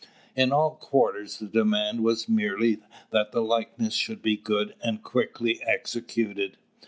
In 0.35 0.51
all 0.51 0.77
quarters, 0.77 1.37
the 1.37 1.45
demand 1.45 2.03
was 2.03 2.27
merely 2.27 2.79
that 3.11 3.31
the 3.33 3.43
likeness 3.43 3.93
should 3.93 4.23
be 4.23 4.35
good 4.35 4.73
and 4.83 5.03
quickly 5.03 5.61
executed. 5.61 6.57